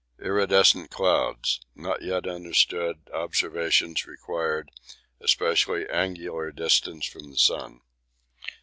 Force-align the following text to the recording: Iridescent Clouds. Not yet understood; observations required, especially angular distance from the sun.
Iridescent 0.19 0.89
Clouds. 0.89 1.61
Not 1.75 2.01
yet 2.01 2.25
understood; 2.27 3.07
observations 3.13 4.07
required, 4.07 4.71
especially 5.19 5.87
angular 5.91 6.51
distance 6.51 7.05
from 7.05 7.29
the 7.29 7.37
sun. 7.37 7.81